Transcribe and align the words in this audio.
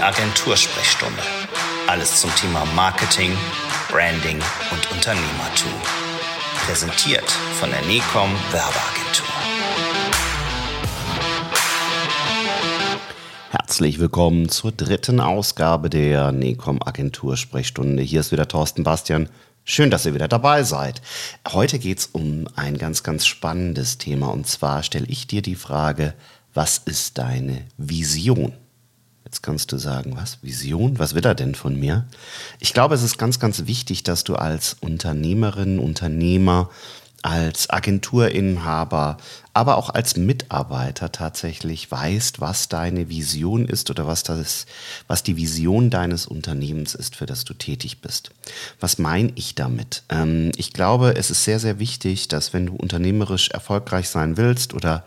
Die 0.00 0.04
Agentursprechstunde. 0.06 1.22
Alles 1.86 2.22
zum 2.22 2.34
Thema 2.34 2.64
Marketing, 2.74 3.32
Branding 3.90 4.38
und 4.70 4.92
Unternehmertum. 4.92 5.74
Präsentiert 6.64 7.30
von 7.60 7.68
der 7.68 7.82
NECOM 7.82 8.30
Werbeagentur. 8.50 9.26
Herzlich 13.50 14.00
willkommen 14.00 14.48
zur 14.48 14.72
dritten 14.72 15.20
Ausgabe 15.20 15.90
der 15.90 16.32
NECOM 16.32 16.80
Agentursprechstunde. 16.82 18.02
Hier 18.02 18.20
ist 18.20 18.32
wieder 18.32 18.48
Thorsten 18.48 18.84
Bastian. 18.84 19.28
Schön, 19.64 19.90
dass 19.90 20.06
ihr 20.06 20.14
wieder 20.14 20.28
dabei 20.28 20.62
seid. 20.62 21.02
Heute 21.46 21.78
geht 21.78 21.98
es 21.98 22.06
um 22.06 22.48
ein 22.56 22.78
ganz, 22.78 23.02
ganz 23.02 23.26
spannendes 23.26 23.98
Thema. 23.98 24.28
Und 24.28 24.46
zwar 24.46 24.82
stelle 24.82 25.06
ich 25.08 25.26
dir 25.26 25.42
die 25.42 25.56
Frage, 25.56 26.14
was 26.54 26.78
ist 26.78 27.18
deine 27.18 27.66
Vision? 27.76 28.54
Jetzt 29.30 29.44
kannst 29.44 29.70
du 29.70 29.78
sagen, 29.78 30.16
was? 30.16 30.38
Vision? 30.42 30.98
Was 30.98 31.14
will 31.14 31.24
er 31.24 31.36
denn 31.36 31.54
von 31.54 31.78
mir? 31.78 32.04
Ich 32.58 32.74
glaube, 32.74 32.96
es 32.96 33.04
ist 33.04 33.16
ganz, 33.16 33.38
ganz 33.38 33.68
wichtig, 33.68 34.02
dass 34.02 34.24
du 34.24 34.34
als 34.34 34.76
Unternehmerin, 34.80 35.78
Unternehmer 35.78 36.68
als 37.22 37.68
Agenturinhaber, 37.68 39.18
aber 39.52 39.76
auch 39.76 39.90
als 39.90 40.16
Mitarbeiter 40.16 41.12
tatsächlich 41.12 41.90
weißt, 41.90 42.40
was 42.40 42.68
deine 42.68 43.08
Vision 43.08 43.66
ist 43.66 43.90
oder 43.90 44.06
was 44.06 44.22
das, 44.22 44.66
was 45.06 45.22
die 45.22 45.36
Vision 45.36 45.90
deines 45.90 46.26
Unternehmens 46.26 46.94
ist, 46.94 47.16
für 47.16 47.26
das 47.26 47.44
du 47.44 47.52
tätig 47.52 48.00
bist. 48.00 48.30
Was 48.78 48.98
meine 48.98 49.32
ich 49.34 49.54
damit? 49.54 50.02
Ähm, 50.08 50.52
ich 50.56 50.72
glaube, 50.72 51.14
es 51.16 51.30
ist 51.30 51.44
sehr, 51.44 51.60
sehr 51.60 51.78
wichtig, 51.78 52.28
dass 52.28 52.54
wenn 52.54 52.66
du 52.66 52.76
unternehmerisch 52.76 53.50
erfolgreich 53.50 54.08
sein 54.08 54.36
willst 54.36 54.72
oder 54.72 55.04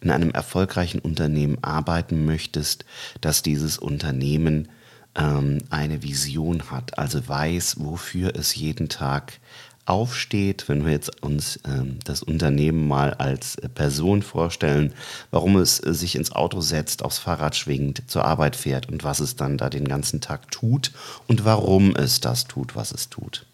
in 0.00 0.10
einem 0.10 0.30
erfolgreichen 0.30 0.98
Unternehmen 0.98 1.58
arbeiten 1.62 2.26
möchtest, 2.26 2.84
dass 3.20 3.42
dieses 3.42 3.78
Unternehmen 3.78 4.68
ähm, 5.14 5.58
eine 5.70 6.02
Vision 6.02 6.70
hat, 6.70 6.98
also 6.98 7.26
weiß, 7.26 7.76
wofür 7.78 8.34
es 8.36 8.54
jeden 8.54 8.88
Tag 8.88 9.40
aufsteht, 9.86 10.68
wenn 10.68 10.84
wir 10.84 10.92
jetzt 10.92 11.22
uns 11.22 11.60
ähm, 11.66 11.98
das 12.04 12.22
Unternehmen 12.22 12.88
mal 12.88 13.14
als 13.14 13.56
äh, 13.56 13.68
Person 13.68 14.22
vorstellen, 14.22 14.94
warum 15.30 15.56
es 15.56 15.84
äh, 15.84 15.92
sich 15.92 16.16
ins 16.16 16.32
Auto 16.32 16.60
setzt, 16.60 17.04
aufs 17.04 17.18
Fahrrad 17.18 17.56
schwingt, 17.56 18.02
zur 18.06 18.24
Arbeit 18.24 18.56
fährt 18.56 18.88
und 18.88 19.04
was 19.04 19.20
es 19.20 19.36
dann 19.36 19.58
da 19.58 19.68
den 19.68 19.86
ganzen 19.86 20.20
Tag 20.20 20.50
tut 20.50 20.92
und 21.28 21.44
warum 21.44 21.94
es 21.96 22.20
das 22.20 22.46
tut, 22.46 22.76
was 22.76 22.92
es 22.92 23.10
tut. 23.10 23.46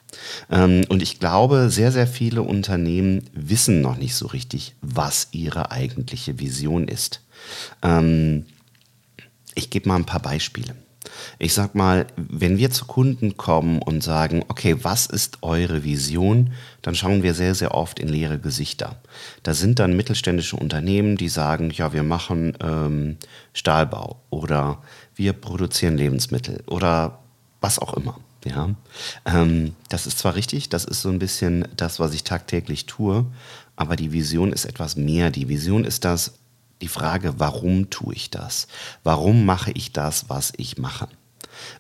Ähm, 0.51 0.85
und 0.89 1.03
ich 1.03 1.19
glaube, 1.19 1.71
sehr, 1.71 1.93
sehr 1.93 2.07
viele 2.07 2.43
Unternehmen 2.43 3.29
wissen 3.33 3.81
noch 3.81 3.97
nicht 3.97 4.15
so 4.15 4.27
richtig, 4.27 4.75
was 4.81 5.29
ihre 5.33 5.71
eigentliche 5.71 6.39
Vision 6.39 6.89
ist. 6.89 7.23
Ähm, 7.83 8.47
ich 9.55 9.71
gebe 9.71 9.89
mal 9.89 9.97
ein 9.97 10.07
paar 10.07 10.23
Beispiele. 10.23 10.75
Ich 11.39 11.55
sag 11.55 11.75
mal, 11.75 12.07
wenn 12.17 12.59
wir 12.59 12.71
zu 12.71 12.85
Kunden 12.85 13.37
kommen 13.37 13.81
und 13.81 14.03
sagen, 14.03 14.45
okay, 14.49 14.77
was 14.83 15.07
ist 15.07 15.39
eure 15.43 15.85
Vision, 15.85 16.53
dann 16.83 16.95
schauen 16.95 17.23
wir 17.23 17.35
sehr, 17.35 17.55
sehr 17.55 17.75
oft 17.75 17.99
in 17.99 18.09
leere 18.09 18.39
Gesichter. 18.39 18.97
Da 19.43 19.55
sind 19.55 19.79
dann 19.79 19.97
mittelständische 19.97 20.57
Unternehmen, 20.57 21.17
die 21.17 21.29
sagen, 21.29 21.71
ja, 21.71 21.93
wir 21.93 22.03
machen 22.03 22.57
ähm, 22.61 23.17
Stahlbau 23.53 24.21
oder 24.31 24.79
wir 25.15 25.33
produzieren 25.33 25.97
Lebensmittel 25.97 26.63
oder 26.67 27.19
was 27.61 27.79
auch 27.79 27.95
immer. 27.95 28.19
Ja, 28.45 28.71
ähm, 29.27 29.75
das 29.91 30.07
ist 30.07 30.19
zwar 30.19 30.35
richtig, 30.35 30.71
das 30.71 30.87
ist 30.87 31.03
so 31.03 31.11
ein 31.11 31.19
bisschen 31.19 31.69
das, 31.77 32.01
was 32.01 32.15
ich 32.15 32.25
tagtäglich 32.25 32.87
tue, 32.87 33.27
aber 33.77 33.97
die 33.97 34.13
Vision 34.13 34.53
ist 34.53 34.65
etwas 34.65 34.97
mehr. 34.97 35.31
Die 35.31 35.49
Vision 35.49 35.85
ist 35.85 36.07
das, 36.07 36.40
die 36.81 36.89
Frage, 36.89 37.35
warum 37.39 37.91
tue 37.91 38.15
ich 38.15 38.31
das? 38.31 38.69
Warum 39.05 39.45
mache 39.45 39.71
ich 39.73 39.93
das, 39.93 40.29
was 40.29 40.53
ich 40.57 40.79
mache? 40.79 41.09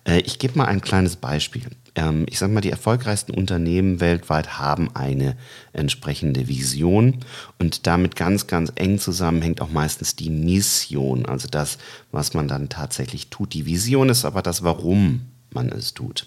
Äh, 0.04 0.20
ich 0.20 0.38
gebe 0.38 0.58
mal 0.58 0.66
ein 0.66 0.80
kleines 0.80 1.16
Beispiel. 1.16 1.62
Ähm, 1.94 2.26
ich 2.28 2.38
sage 2.38 2.52
mal, 2.52 2.60
die 2.60 2.70
erfolgreichsten 2.70 3.32
Unternehmen 3.32 4.00
weltweit 4.00 4.58
haben 4.58 4.94
eine 4.94 5.36
entsprechende 5.72 6.48
Vision 6.48 7.18
und 7.58 7.86
damit 7.86 8.16
ganz, 8.16 8.46
ganz 8.46 8.72
eng 8.76 8.98
zusammenhängt 8.98 9.60
auch 9.60 9.70
meistens 9.70 10.16
die 10.16 10.30
Mission, 10.30 11.26
also 11.26 11.48
das, 11.48 11.78
was 12.12 12.34
man 12.34 12.48
dann 12.48 12.68
tatsächlich 12.68 13.28
tut. 13.28 13.54
Die 13.54 13.66
Vision 13.66 14.08
ist 14.08 14.24
aber 14.24 14.42
das, 14.42 14.62
warum 14.62 15.26
man 15.52 15.70
es 15.70 15.94
tut. 15.94 16.26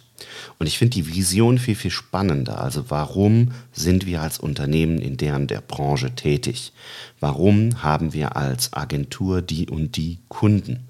Und 0.60 0.68
ich 0.68 0.78
finde 0.78 0.96
die 0.96 1.08
Vision 1.08 1.58
viel, 1.58 1.76
viel 1.76 1.92
spannender. 1.92 2.62
Also 2.62 2.90
warum 2.90 3.52
sind 3.72 4.06
wir 4.06 4.22
als 4.22 4.38
Unternehmen 4.38 5.00
in 5.00 5.18
deren 5.18 5.48
der 5.48 5.62
Branche 5.62 6.16
tätig? 6.16 6.74
Warum 7.20 7.84
haben 7.84 8.14
wir 8.14 8.36
als 8.36 8.74
Agentur 8.74 9.42
die 9.42 9.70
und 9.70 9.98
die 9.98 10.20
Kunden? 10.28 10.88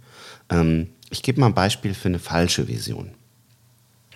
Ähm, 0.50 0.88
ich 1.10 1.22
gebe 1.24 1.40
mal 1.40 1.48
ein 1.48 1.54
Beispiel 1.54 1.94
für 1.94 2.10
eine 2.10 2.20
falsche 2.20 2.68
Vision. 2.68 3.12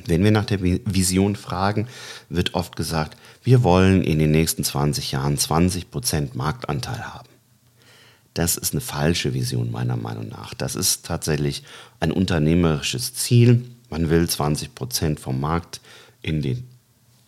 Wenn 0.06 0.24
wir 0.24 0.32
nach 0.32 0.46
der 0.46 0.62
Vision 0.62 1.36
fragen, 1.36 1.88
wird 2.30 2.54
oft 2.54 2.76
gesagt, 2.76 3.18
wir 3.44 3.64
wollen 3.64 4.04
in 4.04 4.20
den 4.20 4.32
nächsten 4.32 4.64
20 4.64 5.12
Jahren 5.12 5.38
20% 5.38 6.30
Marktanteil 6.34 7.14
haben. 7.14 7.30
Das 8.34 8.56
ist 8.56 8.74
eine 8.74 8.82
falsche 8.82 9.34
Vision 9.34 9.72
meiner 9.72 9.98
Meinung 9.98 10.30
nach. 10.30 10.54
Das 10.54 10.76
ist 10.76 11.06
tatsächlich 11.06 11.64
ein 12.00 12.12
unternehmerisches 12.12 13.16
Ziel. 13.16 13.66
Man 13.90 14.10
will 14.10 14.24
20% 14.24 15.20
vom 15.20 15.40
Markt 15.40 15.82
in 16.22 16.42
den 16.42 16.68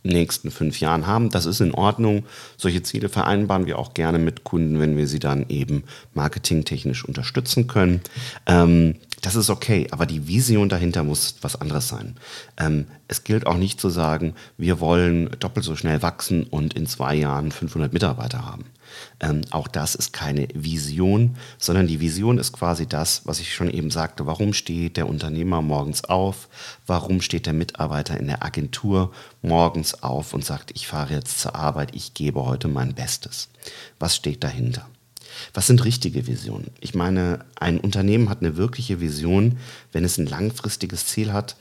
nächsten 0.03 0.51
fünf 0.51 0.79
Jahren 0.79 1.07
haben. 1.07 1.29
Das 1.29 1.45
ist 1.45 1.59
in 1.59 1.73
Ordnung. 1.73 2.25
Solche 2.57 2.83
Ziele 2.83 3.09
vereinbaren 3.09 3.65
wir 3.65 3.77
auch 3.77 3.93
gerne 3.93 4.17
mit 4.19 4.43
Kunden, 4.43 4.79
wenn 4.79 4.97
wir 4.97 5.07
sie 5.07 5.19
dann 5.19 5.45
eben 5.49 5.83
marketingtechnisch 6.13 7.05
unterstützen 7.05 7.67
können. 7.67 8.01
Ähm, 8.45 8.95
das 9.21 9.35
ist 9.35 9.49
okay, 9.49 9.87
aber 9.91 10.05
die 10.05 10.27
Vision 10.27 10.69
dahinter 10.69 11.03
muss 11.03 11.35
was 11.41 11.55
anderes 11.59 11.87
sein. 11.87 12.15
Ähm, 12.57 12.85
es 13.07 13.23
gilt 13.23 13.47
auch 13.47 13.57
nicht 13.57 13.79
zu 13.79 13.89
sagen, 13.89 14.35
wir 14.57 14.79
wollen 14.79 15.29
doppelt 15.39 15.65
so 15.65 15.75
schnell 15.75 16.01
wachsen 16.01 16.43
und 16.43 16.73
in 16.73 16.85
zwei 16.87 17.15
Jahren 17.15 17.51
500 17.51 17.91
Mitarbeiter 17.91 18.45
haben. 18.45 18.65
Ähm, 19.19 19.41
auch 19.51 19.67
das 19.67 19.95
ist 19.95 20.13
keine 20.13 20.47
Vision, 20.53 21.37
sondern 21.57 21.87
die 21.87 21.99
Vision 21.99 22.37
ist 22.37 22.53
quasi 22.53 22.87
das, 22.87 23.21
was 23.25 23.39
ich 23.39 23.53
schon 23.53 23.69
eben 23.69 23.91
sagte. 23.91 24.25
Warum 24.25 24.53
steht 24.53 24.97
der 24.97 25.07
Unternehmer 25.07 25.61
morgens 25.61 26.03
auf? 26.05 26.47
Warum 26.87 27.21
steht 27.21 27.45
der 27.45 27.53
Mitarbeiter 27.53 28.19
in 28.19 28.27
der 28.27 28.43
Agentur 28.43 29.11
morgens 29.41 30.03
auf 30.03 30.33
und 30.33 30.45
sagt, 30.45 30.71
ich 30.75 30.87
fahre 30.87 31.15
jetzt 31.15 31.39
zur 31.39 31.55
Arbeit, 31.55 31.95
ich 31.95 32.13
gebe 32.13 32.45
heute 32.45 32.67
mein 32.67 32.93
Bestes? 32.93 33.49
Was 33.99 34.15
steht 34.15 34.43
dahinter? 34.43 34.87
Was 35.53 35.67
sind 35.67 35.83
richtige 35.85 36.27
Visionen? 36.27 36.67
Ich 36.79 36.95
meine, 36.95 37.45
ein 37.59 37.79
Unternehmen 37.79 38.29
hat 38.29 38.41
eine 38.41 38.57
wirkliche 38.57 38.99
Vision, 39.01 39.57
wenn 39.91 40.03
es 40.03 40.17
ein 40.17 40.25
langfristiges 40.25 41.05
Ziel 41.05 41.33
hat, 41.33 41.55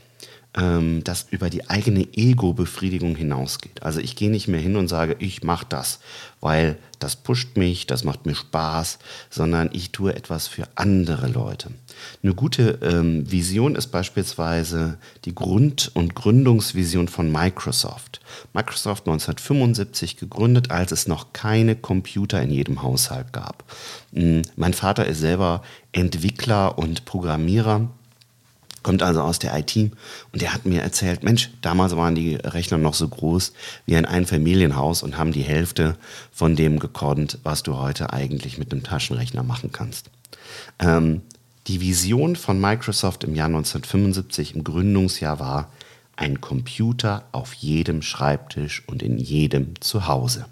ähm, 0.58 1.04
das 1.04 1.26
über 1.30 1.50
die 1.50 1.69
eigene 1.69 2.06
Ego-Befriedigung 2.14 3.14
hinausgeht. 3.16 3.82
Also 3.82 4.00
ich 4.00 4.16
gehe 4.16 4.30
nicht 4.30 4.48
mehr 4.48 4.60
hin 4.60 4.76
und 4.76 4.88
sage, 4.88 5.16
ich 5.20 5.42
mache 5.42 5.66
das, 5.69 6.00
weil 6.41 6.76
das 6.98 7.14
pusht 7.14 7.56
mich, 7.56 7.86
das 7.86 8.02
macht 8.02 8.26
mir 8.26 8.34
Spaß, 8.34 8.98
sondern 9.30 9.70
ich 9.72 9.92
tue 9.92 10.14
etwas 10.14 10.48
für 10.48 10.64
andere 10.74 11.28
Leute. 11.28 11.70
Eine 12.22 12.34
gute 12.34 12.78
ähm, 12.82 13.30
Vision 13.30 13.76
ist 13.76 13.88
beispielsweise 13.88 14.98
die 15.24 15.34
Grund- 15.34 15.92
und 15.94 16.16
Gründungsvision 16.16 17.06
von 17.06 17.30
Microsoft. 17.30 18.20
Microsoft 18.52 19.06
1975 19.06 20.16
gegründet, 20.16 20.70
als 20.72 20.90
es 20.90 21.06
noch 21.06 21.32
keine 21.32 21.76
Computer 21.76 22.42
in 22.42 22.50
jedem 22.50 22.82
Haushalt 22.82 23.32
gab. 23.32 23.64
Hm, 24.12 24.42
mein 24.56 24.75
Vater 24.75 25.06
ist 25.06 25.20
selber 25.20 25.62
Entwickler 25.92 26.78
und 26.78 27.04
Programmierer 27.04 27.88
kommt 28.82 29.02
also 29.02 29.22
aus 29.22 29.38
der 29.38 29.56
IT 29.58 29.76
und 29.76 30.42
der 30.42 30.54
hat 30.54 30.66
mir 30.66 30.82
erzählt, 30.82 31.22
Mensch, 31.22 31.50
damals 31.62 31.96
waren 31.96 32.14
die 32.14 32.36
Rechner 32.36 32.78
noch 32.78 32.94
so 32.94 33.08
groß 33.08 33.52
wie 33.86 33.96
ein 33.96 34.06
Einfamilienhaus 34.06 35.02
und 35.02 35.18
haben 35.18 35.32
die 35.32 35.42
Hälfte 35.42 35.96
von 36.32 36.56
dem 36.56 36.78
gekonnt, 36.78 37.38
was 37.42 37.62
du 37.62 37.76
heute 37.76 38.12
eigentlich 38.12 38.58
mit 38.58 38.72
einem 38.72 38.82
Taschenrechner 38.82 39.42
machen 39.42 39.72
kannst. 39.72 40.10
Ähm, 40.78 41.22
die 41.66 41.80
Vision 41.80 42.36
von 42.36 42.60
Microsoft 42.60 43.25
im 43.25 43.34
Jahr 43.34 43.48
1975 43.48 44.54
im 44.54 44.64
Gründungsjahr 44.64 45.38
war 45.38 45.70
ein 46.16 46.40
Computer 46.40 47.24
auf 47.32 47.54
jedem 47.54 48.02
Schreibtisch 48.02 48.82
und 48.86 49.02
in 49.02 49.19
jedem 49.19 49.81
Zuhause. 49.81 50.46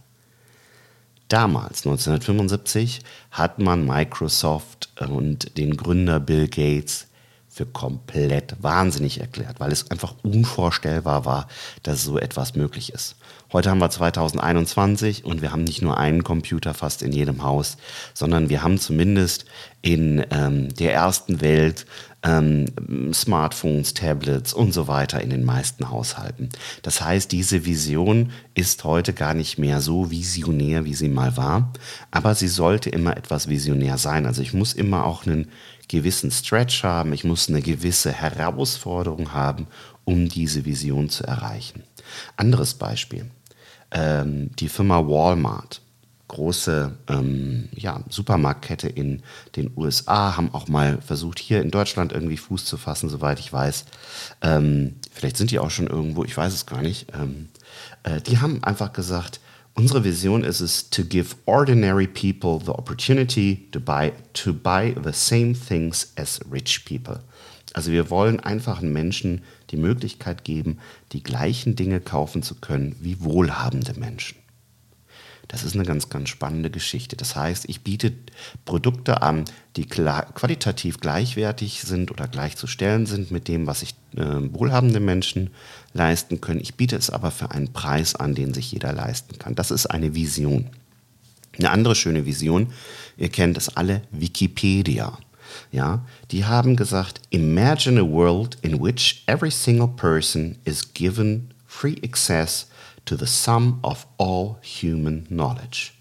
Damals, 1.28 1.84
1975, 1.86 3.00
hat 3.32 3.58
man 3.58 3.84
Microsoft 3.84 4.90
und 5.08 5.58
den 5.58 5.76
Gründer 5.76 6.20
Bill 6.20 6.46
Gates 6.46 7.08
für 7.56 7.64
komplett 7.64 8.54
wahnsinnig 8.60 9.18
erklärt, 9.18 9.60
weil 9.60 9.72
es 9.72 9.90
einfach 9.90 10.14
unvorstellbar 10.22 11.24
war, 11.24 11.48
dass 11.82 12.04
so 12.04 12.18
etwas 12.18 12.54
möglich 12.54 12.92
ist. 12.92 13.16
Heute 13.50 13.70
haben 13.70 13.78
wir 13.78 13.88
2021 13.88 15.24
und 15.24 15.40
wir 15.40 15.52
haben 15.52 15.64
nicht 15.64 15.80
nur 15.80 15.96
einen 15.96 16.22
Computer 16.22 16.74
fast 16.74 17.00
in 17.00 17.12
jedem 17.12 17.42
Haus, 17.42 17.78
sondern 18.12 18.50
wir 18.50 18.62
haben 18.62 18.76
zumindest 18.76 19.46
in 19.80 20.22
ähm, 20.32 20.68
der 20.74 20.92
ersten 20.92 21.40
Welt 21.40 21.86
ähm, 22.22 22.66
Smartphones, 23.14 23.94
Tablets 23.94 24.52
und 24.52 24.74
so 24.74 24.86
weiter 24.86 25.22
in 25.22 25.30
den 25.30 25.44
meisten 25.44 25.88
Haushalten. 25.88 26.50
Das 26.82 27.00
heißt, 27.00 27.32
diese 27.32 27.64
Vision 27.64 28.32
ist 28.52 28.84
heute 28.84 29.14
gar 29.14 29.32
nicht 29.32 29.58
mehr 29.58 29.80
so 29.80 30.10
visionär, 30.10 30.84
wie 30.84 30.94
sie 30.94 31.08
mal 31.08 31.38
war, 31.38 31.72
aber 32.10 32.34
sie 32.34 32.48
sollte 32.48 32.90
immer 32.90 33.16
etwas 33.16 33.48
visionär 33.48 33.96
sein. 33.96 34.26
Also 34.26 34.42
ich 34.42 34.52
muss 34.52 34.74
immer 34.74 35.06
auch 35.06 35.24
einen 35.26 35.48
gewissen 35.88 36.30
Stretch 36.30 36.82
haben, 36.82 37.12
ich 37.12 37.24
muss 37.24 37.48
eine 37.48 37.62
gewisse 37.62 38.12
Herausforderung 38.12 39.32
haben, 39.32 39.66
um 40.04 40.28
diese 40.28 40.64
Vision 40.64 41.08
zu 41.08 41.24
erreichen. 41.24 41.82
Anderes 42.36 42.74
Beispiel, 42.74 43.30
ähm, 43.90 44.50
die 44.56 44.68
Firma 44.68 45.06
Walmart 45.06 45.80
große 46.28 46.96
ähm, 47.08 47.68
ja, 47.72 48.00
Supermarktkette 48.08 48.88
in 48.88 49.22
den 49.54 49.70
USA, 49.76 50.36
haben 50.36 50.52
auch 50.52 50.68
mal 50.68 51.00
versucht, 51.00 51.38
hier 51.38 51.62
in 51.62 51.70
Deutschland 51.70 52.12
irgendwie 52.12 52.36
Fuß 52.36 52.64
zu 52.64 52.76
fassen, 52.76 53.08
soweit 53.08 53.38
ich 53.38 53.52
weiß. 53.52 53.84
Ähm, 54.42 54.96
vielleicht 55.12 55.36
sind 55.36 55.50
die 55.50 55.58
auch 55.58 55.70
schon 55.70 55.86
irgendwo, 55.86 56.24
ich 56.24 56.36
weiß 56.36 56.52
es 56.52 56.66
gar 56.66 56.82
nicht. 56.82 57.12
Ähm, 57.14 57.48
äh, 58.02 58.20
die 58.20 58.38
haben 58.38 58.62
einfach 58.64 58.92
gesagt, 58.92 59.40
unsere 59.76 60.04
Vision 60.04 60.42
ist 60.42 60.60
es, 60.60 60.90
to 60.90 61.04
give 61.04 61.36
ordinary 61.44 62.06
people 62.06 62.58
the 62.64 62.72
opportunity 62.72 63.68
to 63.72 63.78
buy, 63.78 64.12
to 64.32 64.52
buy 64.52 64.94
the 65.02 65.12
same 65.12 65.54
things 65.54 66.12
as 66.16 66.40
rich 66.50 66.84
people. 66.84 67.20
Also 67.74 67.92
wir 67.92 68.10
wollen 68.10 68.40
einfachen 68.40 68.92
Menschen 68.92 69.42
die 69.70 69.76
Möglichkeit 69.76 70.44
geben, 70.44 70.78
die 71.12 71.22
gleichen 71.22 71.76
Dinge 71.76 72.00
kaufen 72.00 72.42
zu 72.42 72.54
können 72.54 72.96
wie 73.00 73.20
wohlhabende 73.20 73.94
Menschen. 73.98 74.38
Das 75.48 75.62
ist 75.62 75.74
eine 75.74 75.84
ganz, 75.84 76.08
ganz 76.08 76.28
spannende 76.28 76.70
Geschichte. 76.70 77.16
Das 77.16 77.36
heißt, 77.36 77.68
ich 77.68 77.82
biete 77.82 78.12
Produkte 78.64 79.22
an, 79.22 79.44
die 79.76 79.86
qualitativ 79.86 80.98
gleichwertig 81.00 81.82
sind 81.82 82.10
oder 82.10 82.26
gleichzustellen 82.26 83.06
sind 83.06 83.30
mit 83.30 83.46
dem, 83.48 83.66
was 83.66 83.80
sich 83.80 83.94
äh, 84.16 84.24
wohlhabende 84.52 85.00
Menschen 85.00 85.50
leisten 85.92 86.40
können. 86.40 86.60
Ich 86.60 86.74
biete 86.74 86.96
es 86.96 87.10
aber 87.10 87.30
für 87.30 87.52
einen 87.52 87.72
Preis 87.72 88.14
an, 88.16 88.34
den 88.34 88.54
sich 88.54 88.72
jeder 88.72 88.92
leisten 88.92 89.38
kann. 89.38 89.54
Das 89.54 89.70
ist 89.70 89.86
eine 89.86 90.14
Vision. 90.14 90.70
Eine 91.58 91.70
andere 91.70 91.94
schöne 91.94 92.26
Vision, 92.26 92.72
ihr 93.16 93.30
kennt 93.30 93.56
es 93.56 93.76
alle, 93.76 94.02
Wikipedia. 94.10 95.18
Ja, 95.70 96.04
die 96.32 96.44
haben 96.44 96.76
gesagt, 96.76 97.20
imagine 97.30 98.00
a 98.00 98.04
world 98.04 98.58
in 98.62 98.82
which 98.82 99.22
every 99.26 99.50
single 99.50 99.88
person 99.88 100.58
is 100.64 100.92
given 100.92 101.54
free 101.66 101.96
access 102.04 102.66
to 103.06 103.16
the 103.16 103.26
sum 103.26 103.78
of 103.82 104.06
all 104.18 104.58
human 104.62 105.26
knowledge. 105.28 105.92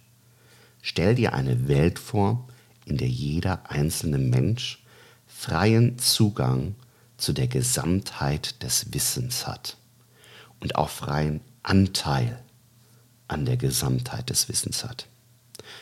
Stell 0.82 1.16
dir 1.16 1.34
eine 1.34 1.68
Welt 1.68 1.98
vor, 1.98 2.48
in 2.86 2.98
der 2.98 3.08
jeder 3.08 3.72
einzelne 3.72 4.18
Mensch 4.18 4.84
freien 5.26 5.98
Zugang 5.98 6.76
zu 7.18 7.34
der 7.34 7.48
Gesamtheit 7.48 8.62
des 8.62 8.94
Wissens 8.94 9.48
hat 9.48 9.78
und 10.60 10.76
auch 10.76 10.90
freien 10.90 11.42
Anteil 11.64 12.44
an 13.28 13.46
der 13.46 13.58
Gesamtheit 13.58 14.30
des 14.30 14.50
Wissens 14.50 14.84
hat. 14.84 15.08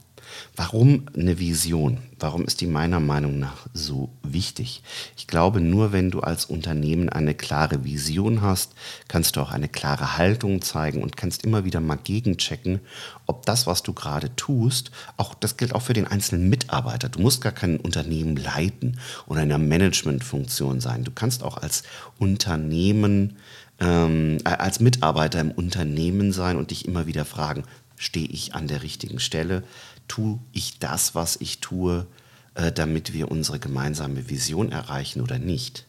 Warum 0.56 1.06
eine 1.16 1.40
Vision? 1.40 2.00
Warum 2.20 2.46
ist 2.46 2.62
die 2.62 2.68
meiner 2.68 3.00
Meinung 3.00 3.40
nach 3.40 3.68
so 3.74 4.10
wichtig? 4.24 4.84
Ich 5.18 5.28
glaube, 5.28 5.60
nur 5.60 5.92
wenn 5.92 6.12
du 6.12 6.22
als 6.22 6.46
Unternehmen 6.46 7.10
eine 7.10 7.34
klare 7.34 7.84
Vision 7.84 8.42
hast, 8.42 8.74
kannst 9.08 9.36
du 9.36 9.42
auch 9.42 9.52
eine 9.52 9.68
klare 9.68 10.18
Haltung 10.18 10.62
zeigen 10.62 11.04
und 11.04 11.18
kannst 11.18 11.44
immer 11.44 11.66
wieder 11.66 11.82
mal 11.82 11.98
gegenchecken, 12.02 12.80
ob 13.26 13.46
das, 13.46 13.68
was 13.68 13.84
du 13.84 13.94
gerade 13.94 14.36
tust, 14.36 14.92
auch 15.18 15.34
das 15.34 15.58
gilt 15.58 15.74
auch 15.76 15.82
für 15.82 15.94
den 15.94 16.08
einzelnen 16.08 16.50
Mitarbeiter. 16.50 17.10
Du 17.10 17.20
musst 17.20 17.42
gar 17.42 17.52
kein 17.52 17.78
Unternehmen 17.78 18.36
leiten 18.36 19.00
oder 19.28 19.44
in 19.44 19.52
einer 19.52 19.64
Managementfunktion 19.64 20.82
sein. 20.82 21.04
Du 21.04 21.12
kannst 21.12 21.44
auch 21.44 21.58
als 21.58 21.84
Unternehmen 22.20 23.38
ähm, 23.80 24.38
äh, 24.46 24.50
als 24.50 24.80
Mitarbeiter 24.80 25.40
im 25.40 25.52
Unternehmen 25.52 26.32
sein 26.32 26.58
und 26.58 26.72
dich 26.72 26.88
immer 26.88 27.08
wieder 27.08 27.26
fragen, 27.26 27.64
stehe 27.98 28.28
ich 28.28 28.54
an 28.54 28.68
der 28.68 28.84
richtigen 28.84 29.20
Stelle? 29.20 29.64
Tue 30.08 30.40
ich 30.52 30.80
das, 30.80 31.16
was 31.16 31.38
ich 31.38 31.60
tue, 31.60 32.08
äh, 32.56 32.72
damit 32.72 33.14
wir 33.14 33.32
unsere 33.32 33.60
gemeinsame 33.60 34.30
Vision 34.30 34.72
erreichen 34.72 35.22
oder 35.22 35.40
nicht. 35.40 35.88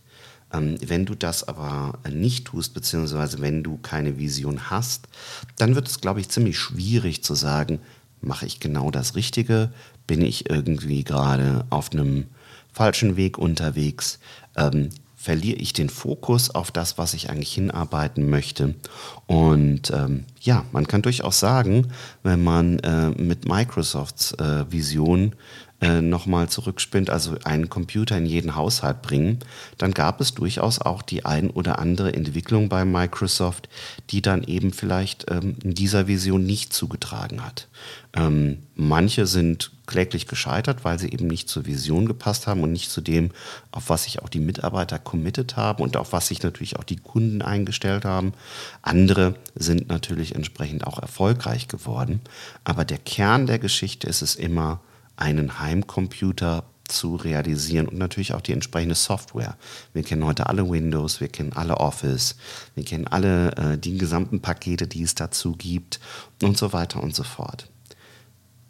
Ähm, 0.53 0.77
wenn 0.87 1.07
du 1.07 1.15
das 1.15 1.47
aber 1.47 1.99
nicht 2.11 2.47
tust, 2.47 2.75
beziehungsweise 2.75 3.41
wenn 3.41 3.63
du 3.63 3.77
keine 3.79 4.19
Vision 4.19 4.71
hast, 4.71 5.09
dann 5.57 5.75
wird 5.75 5.89
es, 5.89 6.01
glaube 6.01 6.21
ich, 6.21 6.29
ziemlich 6.29 6.59
schwierig 6.59 7.23
zu 7.23 7.35
sagen, 7.35 7.81
mache 8.21 8.47
ich 8.47 8.61
genau 8.61 8.91
das 8.91 9.15
Richtige, 9.15 9.73
bin 10.07 10.23
ich 10.23 10.49
irgendwie 10.49 11.05
gerade 11.05 11.67
auf 11.71 11.93
einem 11.93 12.27
falschen 12.73 13.17
Weg 13.17 13.39
unterwegs, 13.39 14.19
ähm, 14.57 14.91
verliere 15.25 15.57
ich 15.57 15.73
den 15.73 15.89
Fokus 15.89 16.51
auf 16.51 16.71
das, 16.71 16.99
was 16.99 17.15
ich 17.15 17.31
eigentlich 17.31 17.55
hinarbeiten 17.55 18.29
möchte. 18.29 18.75
Und 19.27 19.91
ähm, 19.91 20.25
ja, 20.43 20.67
man 20.71 20.87
kann 20.87 21.01
durchaus 21.01 21.41
sagen, 21.41 21.89
wenn 22.23 22.45
man 22.45 22.79
äh, 22.81 23.09
mit 23.11 23.49
Microsofts 23.49 24.33
äh, 24.33 24.71
Vision 24.71 25.35
äh, 25.85 26.01
nochmal 26.01 26.49
zurückspinnt, 26.49 27.11
also 27.11 27.37
einen 27.45 27.69
Computer 27.69 28.17
in 28.17 28.25
jeden 28.25 28.57
Haushalt 28.57 29.03
bringen, 29.03 29.41
dann 29.77 29.93
gab 29.93 30.19
es 30.23 30.33
durchaus 30.33 30.81
auch 30.81 31.03
die 31.03 31.27
ein 31.27 31.51
oder 31.51 31.79
andere 31.79 32.15
Entwicklung 32.15 32.71
bei 32.71 32.87
Microsoft, 32.87 33.69
die 34.09 34.23
dann 34.23 34.45
eben 34.45 34.73
vielleicht 34.73 35.31
ähm, 35.31 35.57
in 35.63 35.75
dieser 35.75 36.07
Vision 36.07 36.43
nicht 36.43 36.73
zugetragen 36.73 37.45
hat. 37.45 37.69
Ähm, 38.15 38.63
manche 38.75 39.27
sind 39.27 39.73
kläglich 39.85 40.27
gescheitert, 40.27 40.85
weil 40.85 40.99
sie 40.99 41.13
eben 41.13 41.27
nicht 41.27 41.51
zur 41.51 41.67
Vision 41.67 42.07
gepasst 42.07 42.47
haben 42.47 42.63
und 42.63 42.73
nicht 42.73 42.91
zu 42.91 43.03
dem, 43.03 43.33
auf 43.71 43.91
was 43.91 44.05
sich 44.05 44.23
auch 44.23 44.31
die 44.31 44.41
Mitarbeiter 44.41 44.99
committed 44.99 45.57
haben 45.57 45.83
und 45.83 45.99
auf 45.99 46.15
was 46.15 46.29
sich 46.29 46.43
natürlich 46.43 46.79
auch 46.79 46.85
die 46.85 46.97
Kunden 46.97 47.43
eingestellt 47.43 48.07
haben. 48.07 48.33
Andere 48.81 49.35
sind 49.55 49.89
natürlich 49.89 50.35
entsprechend 50.35 50.87
auch 50.87 50.99
erfolgreich 50.99 51.69
geworden. 51.69 52.23
Aber 52.65 52.87
der 52.87 52.97
Kern 52.97 53.47
der 53.47 53.59
Geschichte 53.59 54.07
ist 54.07 54.23
es 54.23 54.35
immer, 54.35 54.81
einen 55.17 55.61
Heimcomputer 55.61 56.65
zu 56.89 57.17
realisieren 57.17 57.89
und 57.89 57.99
natürlich 57.99 58.35
auch 58.35 58.41
die 58.41 58.53
entsprechende 58.53 58.95
Software. 58.95 59.57
Wir 59.93 60.03
kennen 60.03 60.25
heute 60.25 60.49
alle 60.49 60.69
Windows, 60.69 61.21
wir 61.21 61.29
kennen 61.29 61.53
alle 61.55 61.79
Office, 61.79 62.37
wir 62.75 62.85
kennen 62.85 63.07
alle 63.07 63.53
äh, 63.57 63.79
die 63.79 63.97
gesamten 63.97 64.41
Pakete, 64.41 64.87
die 64.87 65.03
es 65.03 65.15
dazu 65.15 65.53
gibt 65.53 66.01
und 66.43 66.59
so 66.59 66.73
weiter 66.73 67.03
und 67.03 67.15
so 67.15 67.23
fort. 67.23 67.71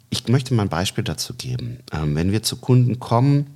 Ich 0.09 0.27
möchte 0.27 0.53
mal 0.53 0.63
ein 0.63 0.69
Beispiel 0.69 1.03
dazu 1.03 1.33
geben. 1.33 1.79
Ähm, 1.91 2.15
wenn 2.15 2.31
wir 2.31 2.41
zu 2.41 2.55
Kunden 2.57 2.99
kommen 2.99 3.47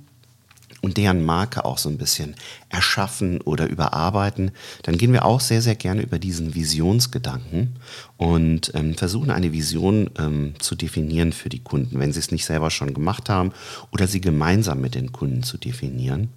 und 0.80 0.96
deren 0.96 1.24
Marke 1.24 1.64
auch 1.64 1.78
so 1.78 1.88
ein 1.88 1.98
bisschen 1.98 2.34
erschaffen 2.68 3.40
oder 3.40 3.68
überarbeiten, 3.68 4.52
dann 4.82 4.96
gehen 4.96 5.12
wir 5.12 5.24
auch 5.24 5.40
sehr, 5.40 5.62
sehr 5.62 5.74
gerne 5.74 6.02
über 6.02 6.18
diesen 6.18 6.54
Visionsgedanken 6.54 7.76
und 8.16 8.72
ähm, 8.74 8.94
versuchen 8.94 9.30
eine 9.30 9.52
Vision 9.52 10.10
ähm, 10.18 10.54
zu 10.58 10.74
definieren 10.74 11.32
für 11.32 11.48
die 11.48 11.62
Kunden, 11.62 11.98
wenn 11.98 12.12
sie 12.12 12.20
es 12.20 12.30
nicht 12.30 12.44
selber 12.44 12.70
schon 12.70 12.94
gemacht 12.94 13.28
haben 13.28 13.52
oder 13.92 14.06
sie 14.06 14.20
gemeinsam 14.20 14.80
mit 14.80 14.94
den 14.94 15.12
Kunden 15.12 15.42
zu 15.42 15.58
definieren. 15.58 16.28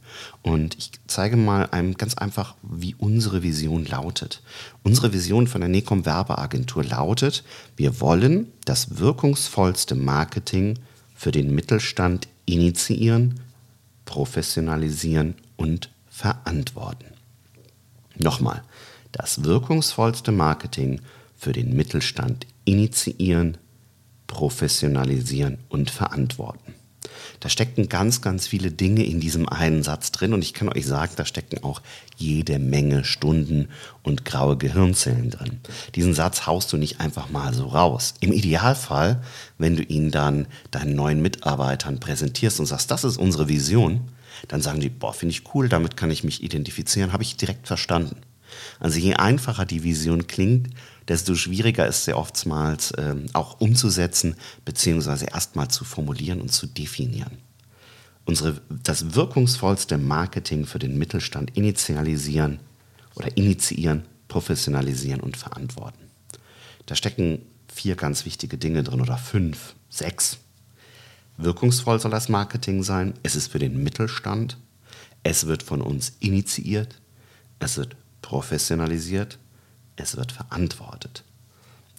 Und 0.42 0.78
ich 0.78 0.92
zeige 1.08 1.38
mal 1.38 1.68
einem 1.72 1.96
ganz 1.96 2.16
einfach, 2.16 2.56
wie 2.62 2.96
unsere 2.96 3.44
Vision 3.44 3.86
lautet. 3.86 4.42
Unsere 4.84 5.14
Vision 5.14 5.48
von 5.48 5.62
der 5.62 5.70
Necom 5.70 6.06
Werbeagentur 6.06 6.84
lautet, 6.84 7.44
wir 7.78 8.00
wollen 8.02 8.48
das 8.66 8.98
wirkungsvollste 8.98 9.96
Marketing 9.96 10.80
für 11.16 11.32
den 11.32 11.56
Mittelstand 11.56 12.28
initiieren, 12.46 13.40
professionalisieren 14.06 15.36
und 15.56 15.90
verantworten. 16.10 17.06
Nochmal, 18.18 18.64
das 19.12 19.44
wirkungsvollste 19.44 20.32
Marketing 20.32 21.02
für 21.36 21.52
den 21.52 21.76
Mittelstand 21.76 22.48
initiieren, 22.66 23.58
professionalisieren 24.28 25.58
und 25.70 25.90
verantworten. 25.90 26.74
Da 27.44 27.50
stecken 27.50 27.90
ganz, 27.90 28.22
ganz 28.22 28.48
viele 28.48 28.72
Dinge 28.72 29.04
in 29.04 29.20
diesem 29.20 29.50
einen 29.50 29.84
Satz 29.84 30.14
drin 30.14 30.34
und 30.34 30.42
ich 30.46 30.54
kann 30.54 30.70
euch 30.70 30.86
sagen, 30.86 31.12
da 31.18 31.26
stecken 31.26 31.62
auch 31.62 31.82
jede 32.16 32.58
Menge 32.58 33.04
Stunden 33.04 33.68
und 34.02 34.24
graue 34.24 34.56
Gehirnzellen 34.56 35.30
drin. 35.30 35.60
Diesen 35.94 36.14
Satz 36.14 36.48
haust 36.48 36.72
du 36.72 36.78
nicht 36.78 37.02
einfach 37.02 37.30
mal 37.30 37.54
so 37.54 37.66
raus. 37.66 38.14
Im 38.22 38.32
Idealfall, 38.32 39.22
wenn 39.58 39.76
du 39.76 39.84
ihn 39.84 40.10
dann 40.10 40.48
deinen 40.72 40.96
neuen 40.96 41.22
Mitarbeitern 41.22 42.00
präsentierst 42.00 42.62
und 42.62 42.66
sagst, 42.66 42.90
das 42.92 43.04
ist 43.04 43.18
unsere 43.18 43.50
Vision, 43.50 44.00
dann 44.48 44.62
sagen 44.62 44.80
die, 44.80 44.88
boah, 44.88 45.14
finde 45.14 45.34
ich 45.34 45.54
cool, 45.54 45.68
damit 45.68 45.98
kann 45.98 46.12
ich 46.12 46.24
mich 46.24 46.44
identifizieren, 46.44 47.12
habe 47.12 47.24
ich 47.24 47.36
direkt 47.36 47.68
verstanden. 47.68 48.22
Also 48.80 49.00
je 49.00 49.16
einfacher 49.16 49.66
die 49.66 49.84
Vision 49.84 50.28
klingt, 50.28 50.70
desto 51.08 51.36
schwieriger 51.36 51.88
ist 51.88 52.06
sie 52.06 52.14
oftmals 52.14 52.94
ähm, 52.98 53.26
auch 53.34 53.60
umzusetzen, 53.60 54.36
beziehungsweise 54.66 55.26
erstmal 55.26 55.68
zu 55.68 55.84
formulieren 55.84 56.42
und 56.42 56.52
zu 56.52 56.68
definieren. 56.68 57.38
Unsere, 58.26 58.62
das 58.70 59.16
wirkungsvollste 59.16 59.98
Marketing 59.98 60.66
für 60.66 60.80
den 60.80 60.98
Mittelstand 60.98 61.58
initialisieren 61.58 62.60
oder 63.16 63.36
initiieren, 63.36 64.04
professionalisieren 64.30 65.20
und 65.20 65.36
verantworten. 65.36 66.04
Da 66.86 66.96
stecken 66.96 67.42
vier 67.74 67.96
ganz 67.96 68.26
wichtige 68.26 68.58
Dinge 68.58 68.84
drin 68.84 69.02
oder 69.02 69.18
fünf, 69.18 69.76
sechs. 69.90 70.38
Wirkungsvoll 71.38 72.00
soll 72.00 72.12
das 72.12 72.30
Marketing 72.30 72.84
sein. 72.84 73.14
Es 73.24 73.36
ist 73.36 73.52
für 73.52 73.60
den 73.60 73.84
Mittelstand. 73.84 74.58
Es 75.24 75.48
wird 75.48 75.64
von 75.64 75.82
uns 75.82 76.14
initiiert. 76.20 77.00
Es 77.60 77.78
wird 77.78 77.96
professionalisiert. 78.24 79.38
Es 79.96 80.18
wird 80.18 80.32
verantwortet. 80.32 81.24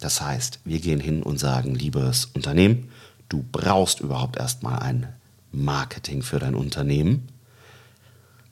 Das 0.00 0.20
heißt, 0.20 0.58
wir 0.64 0.80
gehen 0.80 0.98
hin 0.98 1.22
und 1.22 1.38
sagen, 1.38 1.76
liebes 1.76 2.26
Unternehmen, 2.34 2.90
du 3.28 3.44
brauchst 3.52 4.00
überhaupt 4.00 4.36
erstmal 4.36 4.80
ein 4.80 5.06
Marketing 5.52 6.22
für 6.22 6.40
dein 6.40 6.56
Unternehmen. 6.56 7.28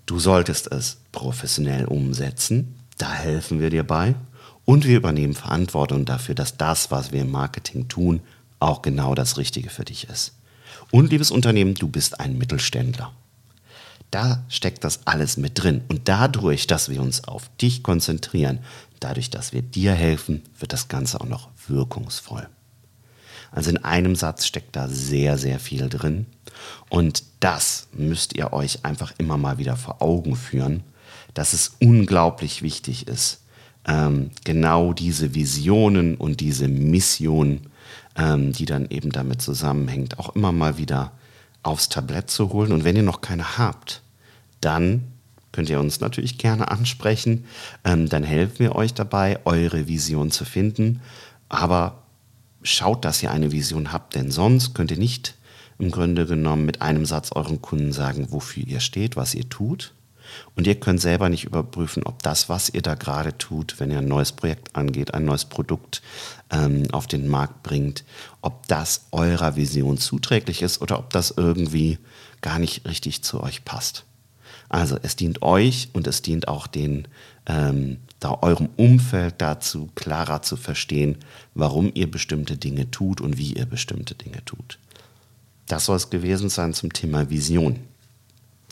Du 0.06 0.20
solltest 0.20 0.70
es 0.70 0.98
professionell 1.10 1.86
umsetzen. 1.86 2.76
Da 2.98 3.12
helfen 3.12 3.58
wir 3.58 3.70
dir 3.70 3.82
bei. 3.82 4.14
Und 4.64 4.86
wir 4.86 4.96
übernehmen 4.96 5.34
Verantwortung 5.34 6.04
dafür, 6.04 6.36
dass 6.36 6.56
das, 6.56 6.92
was 6.92 7.10
wir 7.10 7.22
im 7.22 7.32
Marketing 7.32 7.88
tun, 7.88 8.20
auch 8.60 8.82
genau 8.82 9.16
das 9.16 9.38
Richtige 9.38 9.70
für 9.70 9.84
dich 9.84 10.08
ist. 10.08 10.34
Und 10.92 11.10
liebes 11.10 11.32
Unternehmen, 11.32 11.74
du 11.74 11.88
bist 11.88 12.20
ein 12.20 12.38
Mittelständler. 12.38 13.12
Da 14.12 14.44
steckt 14.48 14.84
das 14.84 15.06
alles 15.08 15.36
mit 15.36 15.60
drin. 15.60 15.82
Und 15.88 16.02
dadurch, 16.08 16.68
dass 16.68 16.88
wir 16.88 17.02
uns 17.02 17.24
auf 17.24 17.50
dich 17.60 17.82
konzentrieren, 17.82 18.60
dadurch, 19.00 19.30
dass 19.30 19.52
wir 19.52 19.62
dir 19.62 19.92
helfen, 19.92 20.42
wird 20.60 20.72
das 20.72 20.86
Ganze 20.86 21.20
auch 21.20 21.26
noch 21.26 21.48
wirkungsvoll. 21.66 22.48
Also 23.50 23.70
in 23.70 23.78
einem 23.78 24.14
Satz 24.14 24.46
steckt 24.46 24.76
da 24.76 24.86
sehr, 24.86 25.36
sehr 25.36 25.58
viel 25.58 25.88
drin. 25.88 26.26
Und 26.88 27.24
das 27.40 27.88
müsst 27.92 28.36
ihr 28.36 28.52
euch 28.52 28.84
einfach 28.84 29.12
immer 29.18 29.36
mal 29.36 29.58
wieder 29.58 29.76
vor 29.76 30.00
Augen 30.00 30.36
führen, 30.36 30.84
dass 31.34 31.52
es 31.52 31.72
unglaublich 31.80 32.62
wichtig 32.62 33.08
ist, 33.08 33.40
ähm, 33.84 34.30
genau 34.44 34.92
diese 34.92 35.34
Visionen 35.34 36.14
und 36.14 36.38
diese 36.38 36.68
Mission 36.68 37.62
ähm, 38.16 38.52
die 38.52 38.64
dann 38.64 38.88
eben 38.90 39.10
damit 39.10 39.42
zusammenhängt, 39.42 40.18
auch 40.18 40.34
immer 40.34 40.52
mal 40.52 40.78
wieder 40.78 41.12
aufs 41.62 41.88
Tablett 41.88 42.30
zu 42.30 42.52
holen. 42.52 42.72
Und 42.72 42.84
wenn 42.84 42.96
ihr 42.96 43.02
noch 43.02 43.20
keine 43.20 43.58
habt, 43.58 44.02
dann 44.60 45.12
könnt 45.52 45.68
ihr 45.68 45.80
uns 45.80 46.00
natürlich 46.00 46.38
gerne 46.38 46.70
ansprechen. 46.70 47.44
Ähm, 47.84 48.08
dann 48.08 48.24
helfen 48.24 48.58
wir 48.60 48.74
euch 48.74 48.94
dabei, 48.94 49.38
eure 49.44 49.86
Vision 49.86 50.30
zu 50.30 50.44
finden. 50.44 51.00
Aber 51.48 52.02
schaut, 52.62 53.04
dass 53.04 53.22
ihr 53.22 53.30
eine 53.30 53.52
Vision 53.52 53.92
habt, 53.92 54.14
denn 54.14 54.30
sonst 54.30 54.74
könnt 54.74 54.90
ihr 54.90 54.98
nicht 54.98 55.34
im 55.78 55.90
Grunde 55.90 56.26
genommen 56.26 56.64
mit 56.64 56.80
einem 56.80 57.04
Satz 57.06 57.32
euren 57.32 57.60
Kunden 57.60 57.92
sagen, 57.92 58.28
wofür 58.30 58.64
ihr 58.66 58.80
steht, 58.80 59.16
was 59.16 59.34
ihr 59.34 59.48
tut. 59.48 59.92
Und 60.54 60.66
ihr 60.66 60.74
könnt 60.74 61.00
selber 61.00 61.28
nicht 61.28 61.44
überprüfen, 61.44 62.02
ob 62.04 62.22
das, 62.22 62.48
was 62.48 62.70
ihr 62.70 62.82
da 62.82 62.94
gerade 62.94 63.36
tut, 63.38 63.80
wenn 63.80 63.90
ihr 63.90 63.98
ein 63.98 64.08
neues 64.08 64.32
Projekt 64.32 64.74
angeht, 64.74 65.14
ein 65.14 65.24
neues 65.24 65.44
Produkt 65.44 66.02
ähm, 66.50 66.84
auf 66.92 67.06
den 67.06 67.28
Markt 67.28 67.62
bringt, 67.62 68.04
ob 68.40 68.66
das 68.68 69.06
eurer 69.12 69.56
Vision 69.56 69.98
zuträglich 69.98 70.62
ist 70.62 70.80
oder 70.80 70.98
ob 70.98 71.10
das 71.10 71.34
irgendwie 71.36 71.98
gar 72.40 72.58
nicht 72.58 72.86
richtig 72.86 73.22
zu 73.22 73.42
euch 73.42 73.64
passt. 73.64 74.04
Also 74.68 74.96
es 75.02 75.16
dient 75.16 75.42
euch 75.42 75.90
und 75.92 76.06
es 76.06 76.22
dient 76.22 76.48
auch 76.48 76.66
den, 76.66 77.06
ähm, 77.46 77.98
da 78.20 78.38
eurem 78.40 78.70
Umfeld 78.76 79.34
dazu, 79.38 79.90
klarer 79.94 80.42
zu 80.42 80.56
verstehen, 80.56 81.18
warum 81.54 81.90
ihr 81.94 82.10
bestimmte 82.10 82.56
Dinge 82.56 82.90
tut 82.90 83.20
und 83.20 83.36
wie 83.36 83.52
ihr 83.52 83.66
bestimmte 83.66 84.14
Dinge 84.14 84.44
tut. 84.44 84.78
Das 85.66 85.86
soll 85.86 85.96
es 85.96 86.10
gewesen 86.10 86.48
sein 86.48 86.74
zum 86.74 86.92
Thema 86.92 87.30
Vision. 87.30 87.80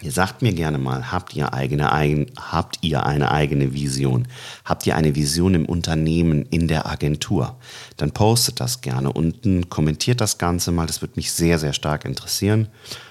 Ihr 0.02 0.12
sagt 0.12 0.40
mir 0.40 0.52
gerne 0.52 0.78
mal, 0.78 1.12
habt 1.12 1.34
ihr, 1.34 1.52
eigene, 1.52 1.90
habt 1.90 2.78
ihr 2.80 3.04
eine 3.04 3.30
eigene 3.30 3.74
Vision? 3.74 4.26
Habt 4.64 4.86
ihr 4.86 4.96
eine 4.96 5.14
Vision 5.14 5.54
im 5.54 5.66
Unternehmen, 5.66 6.46
in 6.46 6.68
der 6.68 6.86
Agentur? 6.86 7.56
Dann 7.96 8.12
postet 8.12 8.60
das 8.60 8.80
gerne 8.80 9.12
unten, 9.12 9.68
kommentiert 9.68 10.20
das 10.20 10.38
Ganze 10.38 10.72
mal, 10.72 10.86
das 10.86 11.02
würde 11.02 11.14
mich 11.16 11.32
sehr, 11.32 11.58
sehr 11.58 11.74
stark 11.74 12.04
interessieren. 12.04 12.68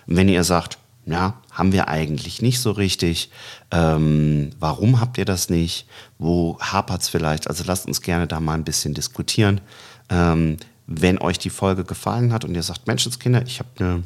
Und 0.08 0.18
wenn 0.18 0.30
ihr 0.30 0.44
sagt, 0.44 0.80
ja, 1.06 1.42
haben 1.52 1.72
wir 1.72 1.88
eigentlich 1.88 2.42
nicht 2.42 2.60
so 2.60 2.72
richtig. 2.72 3.32
Ähm, 3.72 4.52
warum 4.60 5.00
habt 5.00 5.18
ihr 5.18 5.26
das 5.26 5.50
nicht? 5.50 5.88
Wo 6.18 6.60
hapert 6.60 7.02
es 7.02 7.10
vielleicht? 7.10 7.48
Also 7.48 7.64
lasst 7.66 7.88
uns 7.88 8.02
gerne 8.02 8.28
da 8.28 8.40
mal 8.40 8.54
ein 8.54 8.64
bisschen 8.64 8.94
diskutieren. 8.94 9.62
Ähm, 10.10 10.58
wenn 10.86 11.20
euch 11.20 11.40
die 11.40 11.50
Folge 11.50 11.84
gefallen 11.84 12.34
hat 12.34 12.46
und 12.46 12.56
ihr 12.56 12.64
sagt, 12.64 12.88
Menschenskinder, 12.88 13.44
ich 13.44 13.60
habe 13.60 13.70
eine 13.80 14.04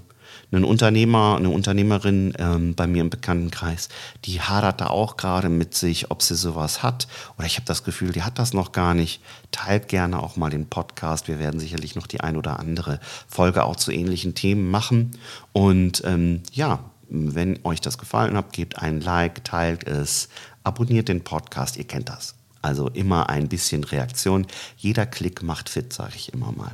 ein 0.57 0.63
Unternehmer, 0.63 1.35
eine 1.37 1.49
Unternehmerin 1.49 2.33
ähm, 2.37 2.75
bei 2.75 2.87
mir 2.87 3.01
im 3.01 3.09
Bekanntenkreis, 3.09 3.89
die 4.25 4.41
hadert 4.41 4.81
da 4.81 4.87
auch 4.87 5.17
gerade 5.17 5.49
mit 5.49 5.73
sich, 5.75 6.11
ob 6.11 6.21
sie 6.21 6.35
sowas 6.35 6.83
hat. 6.83 7.07
Oder 7.37 7.47
ich 7.47 7.55
habe 7.55 7.65
das 7.65 7.83
Gefühl, 7.83 8.11
die 8.11 8.23
hat 8.23 8.39
das 8.39 8.53
noch 8.53 8.71
gar 8.71 8.93
nicht. 8.93 9.21
Teilt 9.51 9.87
gerne 9.87 10.21
auch 10.21 10.35
mal 10.35 10.49
den 10.49 10.67
Podcast. 10.67 11.27
Wir 11.27 11.39
werden 11.39 11.59
sicherlich 11.59 11.95
noch 11.95 12.07
die 12.07 12.21
ein 12.21 12.37
oder 12.37 12.59
andere 12.59 12.99
Folge 13.27 13.63
auch 13.63 13.75
zu 13.75 13.91
ähnlichen 13.91 14.35
Themen 14.35 14.69
machen. 14.69 15.17
Und 15.51 16.03
ähm, 16.05 16.41
ja, 16.51 16.79
wenn 17.09 17.59
euch 17.63 17.81
das 17.81 17.97
gefallen 17.97 18.37
hat, 18.37 18.53
gebt 18.53 18.79
ein 18.79 19.01
Like, 19.01 19.43
teilt 19.43 19.87
es, 19.87 20.29
abonniert 20.63 21.09
den 21.09 21.23
Podcast, 21.23 21.77
ihr 21.77 21.85
kennt 21.85 22.09
das. 22.09 22.35
Also 22.63 22.87
immer 22.87 23.29
ein 23.29 23.49
bisschen 23.49 23.83
Reaktion. 23.83 24.47
Jeder 24.77 25.05
Klick 25.05 25.43
macht 25.43 25.69
fit, 25.69 25.91
sage 25.91 26.13
ich 26.15 26.33
immer 26.33 26.53
mal. 26.53 26.71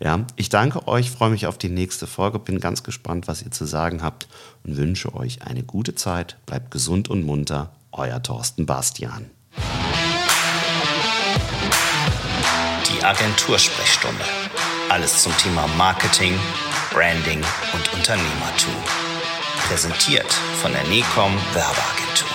Ja, 0.00 0.24
ich 0.36 0.48
danke 0.48 0.88
euch, 0.88 1.10
freue 1.10 1.28
mich 1.28 1.46
auf 1.46 1.58
die 1.58 1.68
nächste 1.68 2.06
Folge, 2.06 2.38
bin 2.38 2.58
ganz 2.58 2.82
gespannt, 2.82 3.28
was 3.28 3.42
ihr 3.42 3.50
zu 3.50 3.66
sagen 3.66 4.02
habt 4.02 4.28
und 4.64 4.78
wünsche 4.78 5.14
euch 5.14 5.42
eine 5.42 5.62
gute 5.62 5.94
Zeit. 5.94 6.38
Bleibt 6.46 6.70
gesund 6.70 7.08
und 7.10 7.22
munter. 7.24 7.70
Euer 7.92 8.22
Thorsten 8.22 8.64
Bastian. 8.64 9.30
Die 12.88 13.04
Agentursprechstunde. 13.04 14.24
Alles 14.88 15.22
zum 15.22 15.36
Thema 15.36 15.66
Marketing, 15.76 16.32
Branding 16.92 17.42
und 17.74 17.92
Unternehmertum. 17.92 18.74
Präsentiert 19.68 20.32
von 20.62 20.72
der 20.72 20.84
NECOM 20.84 21.32
Werbeagentur. 21.52 22.25